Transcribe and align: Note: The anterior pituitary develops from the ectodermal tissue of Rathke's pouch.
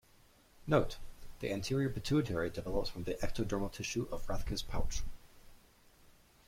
Note: 0.65 0.97
The 1.41 1.51
anterior 1.51 1.87
pituitary 1.87 2.49
develops 2.49 2.89
from 2.89 3.03
the 3.03 3.13
ectodermal 3.21 3.71
tissue 3.71 4.07
of 4.11 4.25
Rathke's 4.25 4.63
pouch. 4.63 5.03